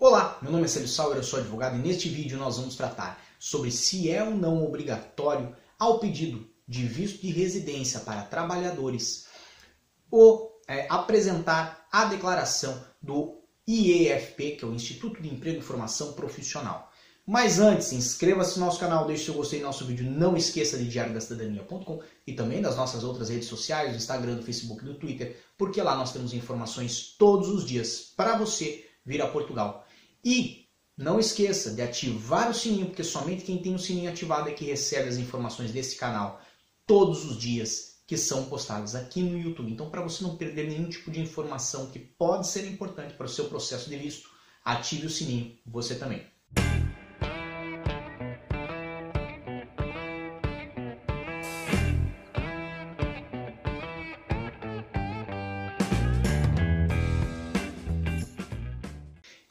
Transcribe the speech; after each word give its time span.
Olá, 0.00 0.38
meu 0.40 0.52
nome 0.52 0.66
é 0.66 0.68
Célio 0.68 0.86
Sauer, 0.86 1.16
eu 1.16 1.24
sou 1.24 1.40
advogado 1.40 1.74
e 1.74 1.80
neste 1.80 2.08
vídeo 2.08 2.38
nós 2.38 2.56
vamos 2.56 2.76
tratar 2.76 3.20
sobre 3.36 3.72
se 3.72 4.08
é 4.08 4.22
ou 4.22 4.30
não 4.30 4.64
obrigatório 4.64 5.56
ao 5.76 5.98
pedido 5.98 6.48
de 6.68 6.86
visto 6.86 7.20
de 7.20 7.32
residência 7.32 7.98
para 7.98 8.22
trabalhadores 8.22 9.26
ou 10.08 10.56
é, 10.68 10.86
apresentar 10.88 11.84
a 11.90 12.04
declaração 12.04 12.80
do 13.02 13.42
IEFP, 13.66 14.52
que 14.52 14.64
é 14.64 14.68
o 14.68 14.72
Instituto 14.72 15.20
de 15.20 15.34
Emprego 15.34 15.58
e 15.58 15.62
Formação 15.62 16.12
Profissional. 16.12 16.92
Mas 17.26 17.58
antes, 17.58 17.92
inscreva-se 17.92 18.56
no 18.56 18.66
nosso 18.66 18.78
canal, 18.78 19.04
deixe 19.04 19.24
seu 19.24 19.34
gostei 19.34 19.58
no 19.58 19.66
nosso 19.66 19.84
vídeo, 19.84 20.08
não 20.08 20.36
esqueça 20.36 20.78
de 20.78 20.88
diariodacidadania.com 20.88 22.00
e 22.24 22.34
também 22.34 22.62
das 22.62 22.76
nossas 22.76 23.02
outras 23.02 23.30
redes 23.30 23.48
sociais, 23.48 23.90
do 23.90 23.96
Instagram, 23.96 24.36
do 24.36 24.44
Facebook 24.44 24.80
e 24.80 24.86
do 24.86 24.94
Twitter, 24.94 25.36
porque 25.58 25.82
lá 25.82 25.96
nós 25.96 26.12
temos 26.12 26.32
informações 26.32 27.16
todos 27.18 27.48
os 27.48 27.66
dias 27.66 28.12
para 28.16 28.38
você 28.38 28.84
vir 29.04 29.20
a 29.22 29.26
Portugal. 29.26 29.87
E 30.24 30.66
não 30.96 31.20
esqueça 31.20 31.70
de 31.72 31.80
ativar 31.80 32.50
o 32.50 32.54
sininho, 32.54 32.86
porque 32.86 33.04
somente 33.04 33.44
quem 33.44 33.62
tem 33.62 33.74
o 33.74 33.78
sininho 33.78 34.10
ativado 34.10 34.48
é 34.48 34.52
que 34.52 34.64
recebe 34.64 35.08
as 35.08 35.16
informações 35.16 35.70
desse 35.70 35.96
canal 35.96 36.40
todos 36.86 37.24
os 37.24 37.38
dias 37.38 37.98
que 38.06 38.16
são 38.16 38.46
postadas 38.46 38.94
aqui 38.94 39.22
no 39.22 39.38
YouTube. 39.38 39.70
Então, 39.70 39.90
para 39.90 40.00
você 40.00 40.24
não 40.24 40.36
perder 40.36 40.66
nenhum 40.66 40.88
tipo 40.88 41.10
de 41.10 41.20
informação 41.20 41.90
que 41.90 41.98
pode 41.98 42.48
ser 42.48 42.66
importante 42.66 43.14
para 43.14 43.26
o 43.26 43.28
seu 43.28 43.48
processo 43.48 43.88
de 43.90 43.96
visto, 43.96 44.30
ative 44.64 45.06
o 45.06 45.10
sininho, 45.10 45.56
você 45.66 45.94
também. 45.94 46.26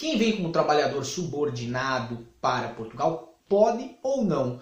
Quem 0.07 0.17
vem 0.17 0.37
como 0.37 0.53
trabalhador 0.53 1.03
subordinado 1.03 2.25
para 2.39 2.69
Portugal 2.69 3.37
pode 3.49 3.97
ou 4.01 4.23
não 4.23 4.61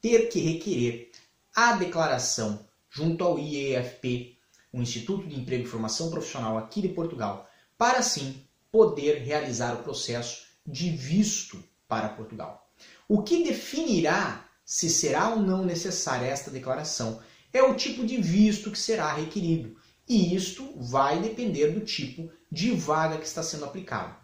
ter 0.00 0.30
que 0.30 0.40
requerer 0.40 1.10
a 1.54 1.74
declaração 1.74 2.66
junto 2.88 3.22
ao 3.22 3.38
IEFP, 3.38 4.38
o 4.72 4.80
Instituto 4.80 5.28
de 5.28 5.38
Emprego 5.38 5.64
e 5.64 5.68
Formação 5.68 6.08
Profissional 6.08 6.56
aqui 6.56 6.80
de 6.80 6.88
Portugal, 6.88 7.46
para 7.76 7.98
assim 7.98 8.42
poder 8.72 9.18
realizar 9.18 9.74
o 9.74 9.82
processo 9.82 10.46
de 10.66 10.88
visto 10.88 11.62
para 11.86 12.08
Portugal. 12.08 12.66
O 13.06 13.22
que 13.22 13.44
definirá 13.44 14.48
se 14.64 14.88
será 14.88 15.28
ou 15.28 15.36
não 15.38 15.66
necessária 15.66 16.28
esta 16.28 16.50
declaração 16.50 17.20
é 17.52 17.62
o 17.62 17.74
tipo 17.74 18.06
de 18.06 18.16
visto 18.16 18.70
que 18.70 18.78
será 18.78 19.12
requerido, 19.12 19.76
e 20.08 20.34
isto 20.34 20.72
vai 20.78 21.20
depender 21.20 21.72
do 21.72 21.84
tipo 21.84 22.32
de 22.50 22.70
vaga 22.70 23.18
que 23.18 23.26
está 23.26 23.42
sendo 23.42 23.66
aplicado. 23.66 24.16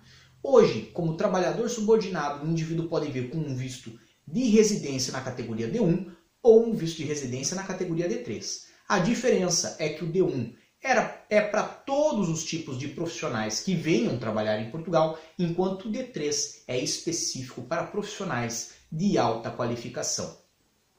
Hoje, 0.46 0.90
como 0.92 1.16
trabalhador 1.16 1.70
subordinado, 1.70 2.44
o 2.44 2.50
indivíduo 2.50 2.86
pode 2.86 3.10
vir 3.10 3.30
com 3.30 3.38
um 3.38 3.56
visto 3.56 3.98
de 4.28 4.50
residência 4.50 5.10
na 5.10 5.22
categoria 5.22 5.70
D1 5.70 6.12
ou 6.42 6.66
um 6.68 6.74
visto 6.74 6.98
de 6.98 7.04
residência 7.04 7.56
na 7.56 7.62
categoria 7.62 8.06
D3. 8.06 8.66
A 8.86 8.98
diferença 8.98 9.74
é 9.78 9.88
que 9.88 10.04
o 10.04 10.06
D1 10.06 10.54
era, 10.82 11.24
é 11.30 11.40
para 11.40 11.62
todos 11.62 12.28
os 12.28 12.44
tipos 12.44 12.78
de 12.78 12.88
profissionais 12.88 13.60
que 13.60 13.74
venham 13.74 14.18
trabalhar 14.18 14.60
em 14.60 14.70
Portugal, 14.70 15.18
enquanto 15.38 15.86
o 15.86 15.90
D3 15.90 16.64
é 16.68 16.78
específico 16.78 17.62
para 17.62 17.84
profissionais 17.86 18.72
de 18.92 19.16
alta 19.16 19.50
qualificação. 19.50 20.36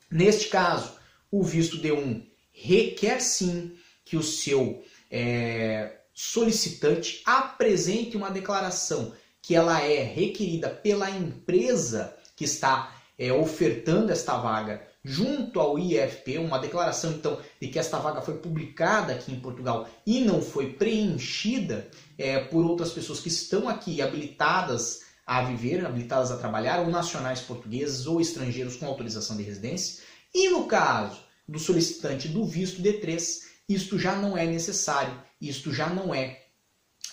Neste 0.10 0.48
caso, 0.48 0.94
o 1.30 1.44
visto 1.44 1.78
D1 1.78 2.26
requer 2.52 3.22
sim 3.22 3.78
que 4.04 4.18
o 4.18 4.24
seu 4.24 4.84
é, 5.12 5.98
solicitante 6.16 7.22
apresente 7.26 8.18
uma 8.18 8.32
declaração 8.32 9.14
que 9.46 9.54
ela 9.54 9.80
é 9.80 10.02
requerida 10.02 10.70
pela 10.70 11.08
empresa 11.08 12.16
que 12.36 12.46
está 12.46 12.96
é, 13.18 13.32
ofertando 13.32 14.12
esta 14.12 14.36
vaga 14.38 14.82
junto 15.04 15.60
ao 15.60 15.78
IFP, 15.78 16.40
uma 16.40 16.58
declaração 16.58 17.12
então 17.12 17.38
de 17.62 17.68
que 17.68 17.78
esta 17.78 18.00
vaga 18.00 18.24
foi 18.24 18.40
publicada 18.40 19.14
aqui 19.14 19.32
em 19.32 19.40
Portugal 19.40 19.88
e 20.04 20.22
não 20.22 20.42
foi 20.42 20.74
preenchida 20.74 21.88
é, 22.18 22.40
por 22.40 22.66
outras 22.66 22.92
pessoas 22.92 23.20
que 23.20 23.28
estão 23.28 23.70
aqui 23.70 24.02
habilitadas 24.02 25.02
a 25.28 25.44
viver, 25.44 25.86
habilitadas 25.86 26.32
a 26.32 26.38
trabalhar, 26.38 26.80
ou 26.80 26.88
nacionais 26.88 27.42
portugueses 27.42 28.08
ou 28.08 28.20
estrangeiros 28.20 28.78
com 28.78 28.88
autorização 28.88 29.38
de 29.38 29.44
residência. 29.44 30.04
E 30.34 30.50
no 30.50 30.66
caso 30.66 31.20
do 31.48 31.60
solicitante 31.60 32.28
do 32.28 32.44
visto 32.46 32.82
D3, 32.82 33.42
isto 33.70 34.00
já 34.00 34.16
não 34.16 34.36
é 34.36 34.48
necessário, 34.48 35.22
isto 35.40 35.72
já 35.72 35.88
não 35.88 36.16
é 36.16 36.45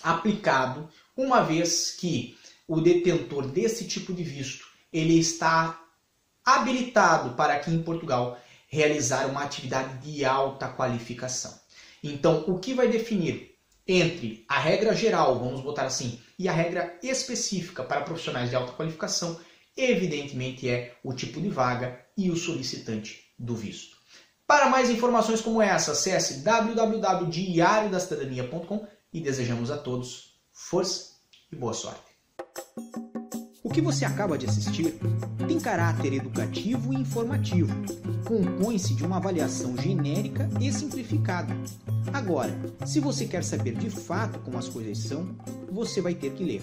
aplicado 0.03 0.89
uma 1.15 1.41
vez 1.41 1.91
que 1.91 2.37
o 2.67 2.81
detentor 2.81 3.47
desse 3.47 3.87
tipo 3.87 4.13
de 4.13 4.23
visto 4.23 4.65
ele 4.91 5.19
está 5.19 5.79
habilitado 6.45 7.35
para 7.35 7.53
aqui 7.53 7.71
em 7.71 7.81
Portugal 7.81 8.37
realizar 8.67 9.27
uma 9.27 9.43
atividade 9.43 9.99
de 9.99 10.25
alta 10.25 10.67
qualificação. 10.67 11.57
Então, 12.03 12.43
o 12.47 12.59
que 12.59 12.73
vai 12.73 12.87
definir 12.87 13.55
entre 13.87 14.43
a 14.47 14.59
regra 14.59 14.95
geral, 14.95 15.39
vamos 15.39 15.61
botar 15.61 15.83
assim, 15.83 16.19
e 16.37 16.49
a 16.49 16.53
regra 16.53 16.97
específica 17.01 17.83
para 17.83 18.01
profissionais 18.01 18.49
de 18.49 18.55
alta 18.55 18.73
qualificação, 18.73 19.39
evidentemente 19.75 20.69
é 20.69 20.95
o 21.03 21.13
tipo 21.13 21.41
de 21.41 21.49
vaga 21.49 21.99
e 22.17 22.31
o 22.31 22.35
solicitante 22.35 23.31
do 23.37 23.55
visto. 23.55 23.97
Para 24.45 24.69
mais 24.69 24.89
informações 24.89 25.39
como 25.41 25.61
essa, 25.61 25.93
acesse 25.93 26.43
www.diariodacidadania.com 26.43 28.85
e 29.13 29.21
desejamos 29.21 29.69
a 29.69 29.77
todos 29.77 30.39
força 30.51 31.11
e 31.51 31.55
boa 31.55 31.73
sorte. 31.73 32.01
O 33.63 33.69
que 33.69 33.81
você 33.81 34.03
acaba 34.03 34.37
de 34.37 34.45
assistir 34.45 34.97
tem 35.47 35.59
caráter 35.59 36.13
educativo 36.13 36.93
e 36.93 36.97
informativo. 36.97 37.73
Compõe-se 38.25 38.95
de 38.95 39.05
uma 39.05 39.17
avaliação 39.17 39.77
genérica 39.77 40.49
e 40.59 40.71
simplificada. 40.71 41.53
Agora, 42.11 42.53
se 42.85 42.99
você 42.99 43.25
quer 43.25 43.43
saber 43.43 43.75
de 43.75 43.89
fato 43.89 44.39
como 44.39 44.57
as 44.57 44.67
coisas 44.67 44.97
são, 44.97 45.35
você 45.71 46.01
vai 46.01 46.13
ter 46.13 46.33
que 46.33 46.43
ler. 46.43 46.61